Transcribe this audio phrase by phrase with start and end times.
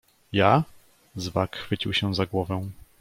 [0.31, 0.63] "Ja?“
[1.15, 2.63] Zwak chwycił się za głowę."